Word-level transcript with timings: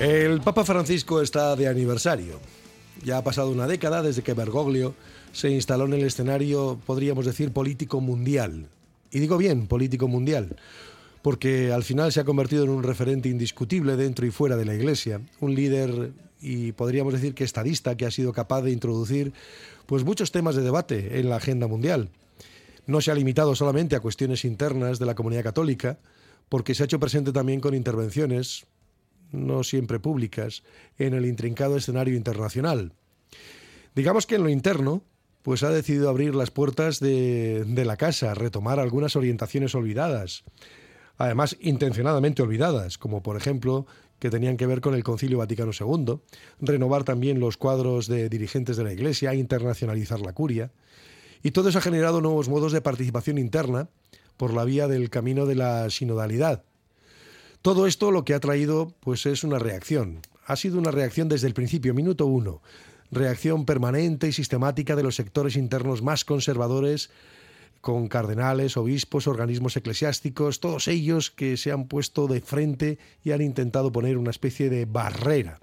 El 0.00 0.40
Papa 0.40 0.64
Francisco 0.64 1.20
está 1.20 1.54
de 1.56 1.68
aniversario. 1.68 2.40
Ya 3.04 3.18
ha 3.18 3.22
pasado 3.22 3.50
una 3.50 3.66
década 3.66 4.02
desde 4.02 4.22
que 4.22 4.32
Bergoglio 4.32 4.94
se 5.32 5.50
instaló 5.50 5.84
en 5.84 5.92
el 5.92 6.04
escenario, 6.04 6.80
podríamos 6.86 7.26
decir, 7.26 7.52
político 7.52 8.00
mundial. 8.00 8.68
Y 9.10 9.20
digo 9.20 9.36
bien, 9.36 9.66
político 9.66 10.08
mundial, 10.08 10.56
porque 11.20 11.70
al 11.70 11.84
final 11.84 12.12
se 12.12 12.20
ha 12.20 12.24
convertido 12.24 12.64
en 12.64 12.70
un 12.70 12.82
referente 12.82 13.28
indiscutible 13.28 13.96
dentro 13.96 14.24
y 14.24 14.30
fuera 14.30 14.56
de 14.56 14.64
la 14.64 14.74
Iglesia, 14.74 15.20
un 15.38 15.54
líder 15.54 16.12
y 16.40 16.72
podríamos 16.72 17.12
decir 17.12 17.34
que 17.34 17.44
estadista 17.44 17.94
que 17.98 18.06
ha 18.06 18.10
sido 18.10 18.32
capaz 18.32 18.62
de 18.62 18.70
introducir 18.70 19.34
pues 19.84 20.04
muchos 20.04 20.32
temas 20.32 20.56
de 20.56 20.62
debate 20.62 21.20
en 21.20 21.28
la 21.28 21.36
agenda 21.36 21.66
mundial. 21.66 22.08
No 22.86 23.02
se 23.02 23.10
ha 23.10 23.14
limitado 23.14 23.54
solamente 23.54 23.96
a 23.96 24.00
cuestiones 24.00 24.46
internas 24.46 24.98
de 24.98 25.04
la 25.04 25.14
comunidad 25.14 25.42
católica, 25.42 25.98
porque 26.48 26.74
se 26.74 26.84
ha 26.84 26.86
hecho 26.86 26.98
presente 26.98 27.32
también 27.32 27.60
con 27.60 27.74
intervenciones 27.74 28.64
no 29.32 29.64
siempre 29.64 30.00
públicas, 30.00 30.62
en 30.98 31.14
el 31.14 31.26
intrincado 31.26 31.76
escenario 31.76 32.16
internacional. 32.16 32.92
Digamos 33.94 34.26
que 34.26 34.36
en 34.36 34.42
lo 34.42 34.48
interno, 34.48 35.02
pues 35.42 35.62
ha 35.62 35.70
decidido 35.70 36.08
abrir 36.08 36.34
las 36.34 36.50
puertas 36.50 37.00
de, 37.00 37.64
la 37.84 37.96
casa, 37.96 38.34
retomar 38.34 38.78
algunas 38.78 39.16
orientaciones 39.16 39.74
olvidadas, 39.74 40.44
además 41.16 41.56
intencionadamente 41.60 42.42
olvidadas, 42.42 42.98
como 42.98 43.22
por 43.22 43.36
ejemplo 43.36 43.86
que 44.18 44.30
tenían 44.30 44.58
que 44.58 44.66
ver 44.66 44.82
con 44.82 44.94
el 44.94 45.02
Concilio 45.02 45.38
Vaticano 45.38 45.72
II, 45.78 46.20
renovar 46.60 47.04
también 47.04 47.40
los 47.40 47.56
cuadros 47.56 48.06
de 48.06 48.28
dirigentes 48.28 48.76
de 48.76 48.84
la 48.84 48.92
Iglesia, 48.92 49.34
internacionalizar 49.34 50.20
la 50.20 50.34
curia, 50.34 50.72
y 51.42 51.52
todo 51.52 51.70
eso 51.70 51.78
ha 51.78 51.82
generado 51.82 52.20
nuevos 52.20 52.50
modos 52.50 52.72
de 52.72 52.82
participación 52.82 53.38
interna 53.38 53.88
por 54.36 54.52
la 54.52 54.64
vía 54.64 54.88
del 54.88 55.08
camino 55.08 55.46
de 55.46 55.54
la 55.54 55.88
sinodalidad, 55.88 56.64
todo 57.62 57.86
esto 57.86 58.10
lo 58.10 58.24
que 58.24 58.34
ha 58.34 58.40
traído 58.40 58.94
pues 59.00 59.26
es 59.26 59.44
una 59.44 59.58
reacción. 59.58 60.20
Ha 60.46 60.56
sido 60.56 60.78
una 60.78 60.90
reacción 60.90 61.28
desde 61.28 61.46
el 61.46 61.54
principio, 61.54 61.94
minuto 61.94 62.26
uno. 62.26 62.62
Reacción 63.10 63.66
permanente 63.66 64.28
y 64.28 64.32
sistemática 64.32 64.96
de 64.96 65.02
los 65.02 65.16
sectores 65.16 65.56
internos 65.56 66.00
más 66.02 66.24
conservadores, 66.24 67.10
con 67.80 68.08
cardenales, 68.08 68.76
obispos, 68.76 69.26
organismos 69.26 69.76
eclesiásticos, 69.76 70.60
todos 70.60 70.88
ellos 70.88 71.30
que 71.30 71.56
se 71.56 71.72
han 71.72 71.86
puesto 71.86 72.26
de 72.26 72.40
frente 72.40 72.98
y 73.24 73.32
han 73.32 73.42
intentado 73.42 73.92
poner 73.92 74.16
una 74.16 74.30
especie 74.30 74.70
de 74.70 74.86
barrera. 74.86 75.60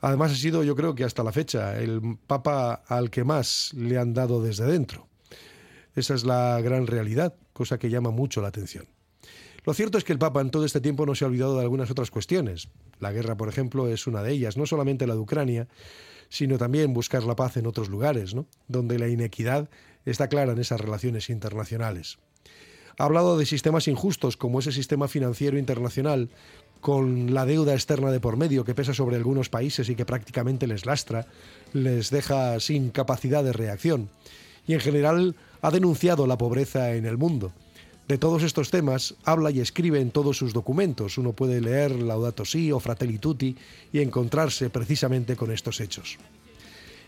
Además 0.00 0.32
ha 0.32 0.36
sido, 0.36 0.64
yo 0.64 0.74
creo 0.76 0.94
que 0.94 1.04
hasta 1.04 1.22
la 1.22 1.32
fecha, 1.32 1.78
el 1.78 2.18
Papa 2.26 2.82
al 2.86 3.10
que 3.10 3.24
más 3.24 3.72
le 3.74 3.98
han 3.98 4.14
dado 4.14 4.42
desde 4.42 4.64
dentro. 4.66 5.08
Esa 5.94 6.14
es 6.14 6.24
la 6.24 6.60
gran 6.60 6.86
realidad, 6.86 7.34
cosa 7.52 7.78
que 7.78 7.90
llama 7.90 8.10
mucho 8.10 8.40
la 8.40 8.48
atención. 8.48 8.86
Lo 9.64 9.74
cierto 9.74 9.98
es 9.98 10.04
que 10.04 10.12
el 10.12 10.18
Papa 10.18 10.40
en 10.40 10.50
todo 10.50 10.64
este 10.64 10.80
tiempo 10.80 11.04
no 11.04 11.14
se 11.14 11.24
ha 11.24 11.28
olvidado 11.28 11.56
de 11.56 11.62
algunas 11.62 11.90
otras 11.90 12.10
cuestiones. 12.10 12.68
La 12.98 13.12
guerra, 13.12 13.36
por 13.36 13.48
ejemplo, 13.48 13.88
es 13.88 14.06
una 14.06 14.22
de 14.22 14.32
ellas, 14.32 14.56
no 14.56 14.66
solamente 14.66 15.06
la 15.06 15.14
de 15.14 15.20
Ucrania, 15.20 15.68
sino 16.28 16.56
también 16.56 16.94
buscar 16.94 17.24
la 17.24 17.36
paz 17.36 17.56
en 17.56 17.66
otros 17.66 17.88
lugares, 17.88 18.34
donde 18.68 18.98
la 18.98 19.08
inequidad 19.08 19.68
está 20.06 20.28
clara 20.28 20.52
en 20.52 20.58
esas 20.58 20.80
relaciones 20.80 21.28
internacionales. 21.28 22.18
Ha 22.98 23.04
hablado 23.04 23.36
de 23.38 23.46
sistemas 23.46 23.88
injustos 23.88 24.36
como 24.36 24.60
ese 24.60 24.72
sistema 24.72 25.08
financiero 25.08 25.58
internacional, 25.58 26.30
con 26.80 27.34
la 27.34 27.44
deuda 27.44 27.74
externa 27.74 28.10
de 28.10 28.20
por 28.20 28.38
medio 28.38 28.64
que 28.64 28.74
pesa 28.74 28.94
sobre 28.94 29.16
algunos 29.16 29.50
países 29.50 29.90
y 29.90 29.94
que 29.94 30.06
prácticamente 30.06 30.66
les 30.66 30.86
lastra, 30.86 31.26
les 31.74 32.08
deja 32.08 32.58
sin 32.60 32.90
capacidad 32.90 33.44
de 33.44 33.52
reacción. 33.52 34.08
Y 34.66 34.72
en 34.72 34.80
general 34.80 35.36
ha 35.60 35.70
denunciado 35.70 36.26
la 36.26 36.38
pobreza 36.38 36.94
en 36.94 37.04
el 37.04 37.18
mundo 37.18 37.52
de 38.10 38.18
todos 38.18 38.42
estos 38.42 38.72
temas 38.72 39.14
habla 39.22 39.52
y 39.52 39.60
escribe 39.60 40.00
en 40.00 40.10
todos 40.10 40.36
sus 40.36 40.52
documentos. 40.52 41.16
Uno 41.16 41.32
puede 41.32 41.60
leer 41.60 41.92
Laudato 41.92 42.44
Si 42.44 42.72
o 42.72 42.80
Fratelli 42.80 43.18
Tutti 43.18 43.56
y 43.92 44.00
encontrarse 44.00 44.68
precisamente 44.68 45.36
con 45.36 45.52
estos 45.52 45.78
hechos. 45.78 46.18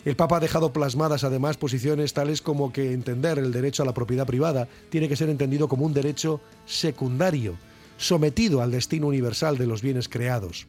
El 0.05 0.15
Papa 0.15 0.37
ha 0.37 0.41
dejado 0.41 0.73
plasmadas 0.73 1.25
además 1.25 1.57
posiciones 1.57 2.13
tales 2.13 2.41
como 2.41 2.73
que 2.73 2.93
entender 2.93 3.41
el 3.41 3.51
derecho 3.51 3.83
a 3.83 3.87
la 3.87 3.95
propiedad 3.95 4.29
privada 4.29 4.69
tiene 4.91 5.09
que 5.09 5.17
ser 5.17 5.29
entendido 5.29 5.67
como 5.67 5.87
un 5.87 5.93
derecho 5.93 6.41
secundario, 6.67 7.57
sometido 7.97 8.63
al 8.63 8.71
destino 8.71 9.09
universal 9.09 9.59
de 9.59 9.67
los 9.67 9.83
bienes 9.83 10.09
creados. 10.09 10.69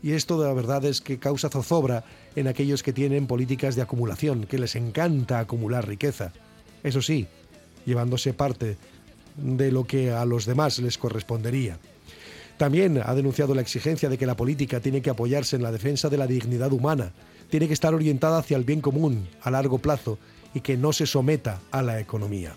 Y 0.00 0.12
esto 0.12 0.40
de 0.40 0.46
la 0.46 0.54
verdad 0.54 0.84
es 0.84 1.00
que 1.00 1.18
causa 1.18 1.48
zozobra 1.48 2.04
en 2.36 2.46
aquellos 2.46 2.84
que 2.84 2.92
tienen 2.92 3.26
políticas 3.26 3.74
de 3.74 3.82
acumulación, 3.82 4.46
que 4.46 4.60
les 4.60 4.76
encanta 4.76 5.40
acumular 5.40 5.88
riqueza. 5.88 6.32
Eso 6.84 7.02
sí, 7.02 7.26
llevándose 7.84 8.32
parte 8.32 8.76
de 9.36 9.72
lo 9.72 9.84
que 9.84 10.10
a 10.10 10.24
los 10.24 10.46
demás 10.46 10.78
les 10.78 10.98
correspondería. 10.98 11.78
También 12.56 13.00
ha 13.04 13.14
denunciado 13.14 13.54
la 13.54 13.62
exigencia 13.62 14.08
de 14.08 14.18
que 14.18 14.26
la 14.26 14.36
política 14.36 14.80
tiene 14.80 15.02
que 15.02 15.10
apoyarse 15.10 15.56
en 15.56 15.62
la 15.62 15.72
defensa 15.72 16.08
de 16.08 16.18
la 16.18 16.26
dignidad 16.26 16.72
humana, 16.72 17.12
tiene 17.50 17.66
que 17.66 17.74
estar 17.74 17.94
orientada 17.94 18.38
hacia 18.38 18.56
el 18.56 18.64
bien 18.64 18.80
común 18.80 19.28
a 19.42 19.50
largo 19.50 19.78
plazo 19.78 20.18
y 20.54 20.60
que 20.60 20.76
no 20.76 20.92
se 20.92 21.06
someta 21.06 21.60
a 21.70 21.82
la 21.82 22.00
economía. 22.00 22.54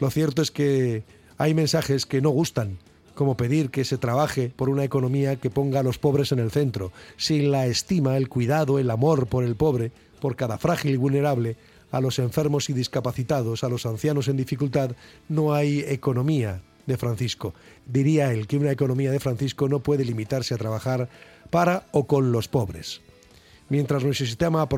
Lo 0.00 0.10
cierto 0.10 0.42
es 0.42 0.50
que 0.50 1.04
hay 1.38 1.54
mensajes 1.54 2.06
que 2.06 2.20
no 2.20 2.30
gustan, 2.30 2.78
como 3.14 3.36
pedir 3.36 3.70
que 3.70 3.84
se 3.84 3.98
trabaje 3.98 4.52
por 4.54 4.68
una 4.68 4.84
economía 4.84 5.36
que 5.36 5.50
ponga 5.50 5.80
a 5.80 5.82
los 5.82 5.98
pobres 5.98 6.32
en 6.32 6.38
el 6.38 6.50
centro, 6.50 6.92
sin 7.16 7.50
la 7.50 7.66
estima, 7.66 8.16
el 8.16 8.28
cuidado, 8.28 8.78
el 8.78 8.90
amor 8.90 9.26
por 9.26 9.44
el 9.44 9.54
pobre, 9.54 9.92
por 10.20 10.36
cada 10.36 10.58
frágil 10.58 10.94
y 10.94 10.96
vulnerable, 10.96 11.56
a 11.94 12.00
los 12.00 12.18
enfermos 12.18 12.68
y 12.70 12.72
discapacitados, 12.72 13.62
a 13.62 13.68
los 13.68 13.86
ancianos 13.86 14.26
en 14.26 14.36
dificultad, 14.36 14.96
no 15.28 15.54
hay 15.54 15.84
economía 15.86 16.60
de 16.86 16.96
Francisco. 16.96 17.54
Diría 17.86 18.32
él 18.32 18.48
que 18.48 18.56
una 18.56 18.72
economía 18.72 19.12
de 19.12 19.20
Francisco 19.20 19.68
no 19.68 19.78
puede 19.78 20.04
limitarse 20.04 20.54
a 20.54 20.58
trabajar 20.58 21.08
para 21.50 21.86
o 21.92 22.08
con 22.08 22.32
los 22.32 22.48
pobres. 22.48 23.00
Mientras 23.68 24.02
nuestro 24.02 24.26
sistema 24.26 24.68